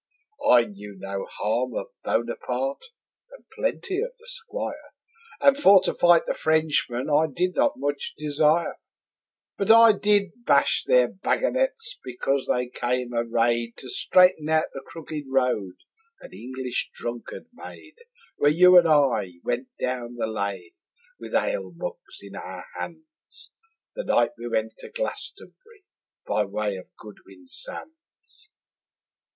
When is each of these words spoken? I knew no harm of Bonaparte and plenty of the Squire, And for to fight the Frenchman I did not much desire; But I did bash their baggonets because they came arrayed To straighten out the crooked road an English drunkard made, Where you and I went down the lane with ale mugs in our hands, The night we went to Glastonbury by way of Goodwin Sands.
I 0.49 0.65
knew 0.65 0.95
no 0.97 1.27
harm 1.29 1.75
of 1.75 1.91
Bonaparte 2.03 2.85
and 3.29 3.43
plenty 3.55 4.01
of 4.01 4.15
the 4.17 4.27
Squire, 4.27 4.95
And 5.39 5.55
for 5.55 5.79
to 5.83 5.93
fight 5.93 6.23
the 6.25 6.33
Frenchman 6.33 7.07
I 7.07 7.27
did 7.31 7.53
not 7.55 7.73
much 7.77 8.15
desire; 8.17 8.79
But 9.59 9.69
I 9.69 9.91
did 9.91 10.43
bash 10.43 10.85
their 10.87 11.07
baggonets 11.07 11.99
because 12.03 12.47
they 12.47 12.65
came 12.67 13.13
arrayed 13.13 13.77
To 13.77 13.91
straighten 13.91 14.49
out 14.49 14.63
the 14.73 14.81
crooked 14.83 15.25
road 15.31 15.73
an 16.19 16.33
English 16.33 16.89
drunkard 16.95 17.45
made, 17.53 17.97
Where 18.37 18.49
you 18.49 18.79
and 18.79 18.87
I 18.87 19.33
went 19.43 19.67
down 19.79 20.15
the 20.15 20.25
lane 20.25 20.73
with 21.19 21.35
ale 21.35 21.73
mugs 21.75 22.17
in 22.23 22.35
our 22.35 22.65
hands, 22.75 23.51
The 23.93 24.03
night 24.03 24.31
we 24.35 24.47
went 24.47 24.77
to 24.79 24.89
Glastonbury 24.89 25.85
by 26.25 26.45
way 26.45 26.77
of 26.77 26.87
Goodwin 26.97 27.45
Sands. 27.49 28.49